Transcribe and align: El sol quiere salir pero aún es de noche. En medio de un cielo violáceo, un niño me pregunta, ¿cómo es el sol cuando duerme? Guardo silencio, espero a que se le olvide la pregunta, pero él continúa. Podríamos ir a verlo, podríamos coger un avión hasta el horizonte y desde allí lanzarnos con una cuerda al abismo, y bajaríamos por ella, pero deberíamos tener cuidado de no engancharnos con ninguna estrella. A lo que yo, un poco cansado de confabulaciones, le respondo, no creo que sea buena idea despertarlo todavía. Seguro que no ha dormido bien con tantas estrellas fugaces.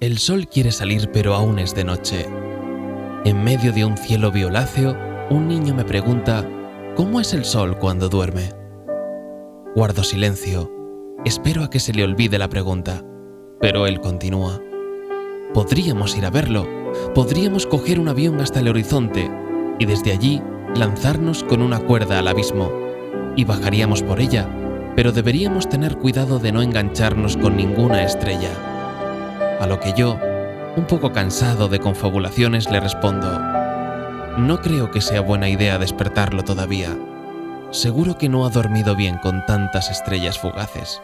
El 0.00 0.16
sol 0.16 0.48
quiere 0.48 0.72
salir 0.72 1.10
pero 1.12 1.34
aún 1.34 1.58
es 1.58 1.74
de 1.74 1.84
noche. 1.84 2.26
En 3.26 3.44
medio 3.44 3.70
de 3.70 3.84
un 3.84 3.98
cielo 3.98 4.32
violáceo, 4.32 4.96
un 5.28 5.46
niño 5.46 5.74
me 5.74 5.84
pregunta, 5.84 6.48
¿cómo 6.96 7.20
es 7.20 7.34
el 7.34 7.44
sol 7.44 7.76
cuando 7.76 8.08
duerme? 8.08 8.48
Guardo 9.74 10.02
silencio, 10.02 10.72
espero 11.26 11.62
a 11.64 11.68
que 11.68 11.80
se 11.80 11.92
le 11.92 12.02
olvide 12.02 12.38
la 12.38 12.48
pregunta, 12.48 13.04
pero 13.60 13.86
él 13.86 14.00
continúa. 14.00 14.58
Podríamos 15.52 16.16
ir 16.16 16.24
a 16.24 16.30
verlo, 16.30 16.66
podríamos 17.14 17.66
coger 17.66 18.00
un 18.00 18.08
avión 18.08 18.40
hasta 18.40 18.60
el 18.60 18.68
horizonte 18.68 19.30
y 19.78 19.84
desde 19.84 20.12
allí 20.12 20.40
lanzarnos 20.74 21.44
con 21.44 21.60
una 21.60 21.78
cuerda 21.78 22.20
al 22.20 22.28
abismo, 22.28 22.72
y 23.36 23.44
bajaríamos 23.44 24.02
por 24.02 24.18
ella, 24.18 24.48
pero 24.96 25.12
deberíamos 25.12 25.68
tener 25.68 25.98
cuidado 25.98 26.38
de 26.38 26.52
no 26.52 26.62
engancharnos 26.62 27.36
con 27.36 27.54
ninguna 27.54 28.02
estrella. 28.02 28.69
A 29.60 29.66
lo 29.66 29.78
que 29.78 29.92
yo, 29.92 30.18
un 30.76 30.86
poco 30.86 31.12
cansado 31.12 31.68
de 31.68 31.80
confabulaciones, 31.80 32.70
le 32.70 32.80
respondo, 32.80 33.38
no 34.38 34.62
creo 34.62 34.90
que 34.90 35.02
sea 35.02 35.20
buena 35.20 35.50
idea 35.50 35.76
despertarlo 35.76 36.44
todavía. 36.44 36.96
Seguro 37.70 38.16
que 38.16 38.30
no 38.30 38.46
ha 38.46 38.48
dormido 38.48 38.96
bien 38.96 39.18
con 39.18 39.44
tantas 39.44 39.90
estrellas 39.90 40.38
fugaces. 40.38 41.02